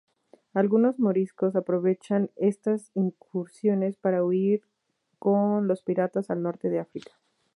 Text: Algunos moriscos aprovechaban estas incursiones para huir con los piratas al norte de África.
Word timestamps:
Algunos 0.55 0.97
moriscos 0.97 1.55
aprovechaban 1.55 2.31
estas 2.35 2.89
incursiones 2.95 3.97
para 3.97 4.25
huir 4.25 4.63
con 5.19 5.67
los 5.67 5.83
piratas 5.83 6.31
al 6.31 6.41
norte 6.41 6.71
de 6.71 6.79
África. 6.79 7.11